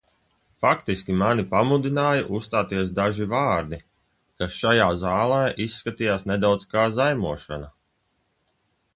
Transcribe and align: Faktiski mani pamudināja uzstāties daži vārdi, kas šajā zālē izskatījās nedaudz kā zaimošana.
Faktiski 0.65 1.15
mani 1.17 1.43
pamudināja 1.49 2.23
uzstāties 2.37 2.93
daži 2.99 3.27
vārdi, 3.33 3.77
kas 4.43 4.57
šajā 4.63 4.87
zālē 5.03 5.37
izskatījās 5.67 6.25
nedaudz 6.31 6.65
kā 6.73 6.87
zaimošana. 7.01 7.69